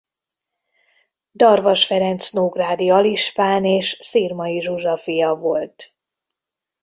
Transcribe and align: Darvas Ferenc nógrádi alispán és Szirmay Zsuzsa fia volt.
Darvas 1.33 1.85
Ferenc 1.85 2.29
nógrádi 2.31 2.89
alispán 2.89 3.65
és 3.65 3.97
Szirmay 4.01 4.61
Zsuzsa 4.61 4.97
fia 4.97 5.33
volt. 5.35 5.95